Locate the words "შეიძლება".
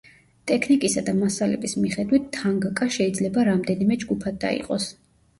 2.95-3.43